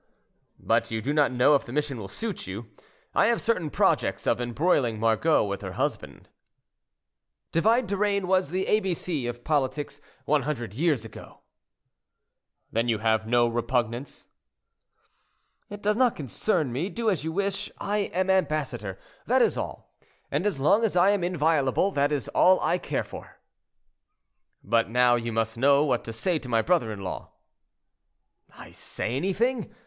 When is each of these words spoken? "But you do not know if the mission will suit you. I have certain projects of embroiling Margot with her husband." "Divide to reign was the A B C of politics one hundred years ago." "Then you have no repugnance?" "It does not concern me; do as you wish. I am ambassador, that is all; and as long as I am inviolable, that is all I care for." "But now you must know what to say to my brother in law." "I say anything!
"But 0.59 0.89
you 0.89 0.99
do 0.99 1.13
not 1.13 1.31
know 1.31 1.53
if 1.53 1.63
the 1.63 1.71
mission 1.71 1.99
will 1.99 2.07
suit 2.07 2.47
you. 2.47 2.65
I 3.13 3.27
have 3.27 3.39
certain 3.39 3.69
projects 3.69 4.25
of 4.25 4.41
embroiling 4.41 4.99
Margot 4.99 5.43
with 5.43 5.61
her 5.61 5.73
husband." 5.73 6.27
"Divide 7.51 7.87
to 7.89 7.97
reign 7.97 8.27
was 8.27 8.49
the 8.49 8.65
A 8.65 8.79
B 8.79 8.95
C 8.95 9.27
of 9.27 9.43
politics 9.43 10.01
one 10.25 10.41
hundred 10.41 10.73
years 10.73 11.05
ago." 11.05 11.41
"Then 12.71 12.87
you 12.87 12.97
have 12.97 13.27
no 13.27 13.47
repugnance?" 13.47 14.27
"It 15.69 15.83
does 15.83 15.95
not 15.95 16.15
concern 16.15 16.71
me; 16.71 16.89
do 16.89 17.07
as 17.07 17.23
you 17.23 17.31
wish. 17.31 17.69
I 17.77 18.09
am 18.11 18.27
ambassador, 18.31 18.97
that 19.27 19.43
is 19.43 19.55
all; 19.55 19.93
and 20.31 20.47
as 20.47 20.59
long 20.59 20.83
as 20.83 20.95
I 20.95 21.11
am 21.11 21.23
inviolable, 21.23 21.91
that 21.91 22.11
is 22.11 22.27
all 22.29 22.59
I 22.61 22.79
care 22.79 23.03
for." 23.03 23.39
"But 24.63 24.89
now 24.89 25.13
you 25.13 25.31
must 25.31 25.59
know 25.59 25.83
what 25.85 26.03
to 26.05 26.11
say 26.11 26.39
to 26.39 26.49
my 26.49 26.63
brother 26.63 26.91
in 26.91 27.01
law." 27.03 27.33
"I 28.57 28.71
say 28.71 29.15
anything! 29.15 29.71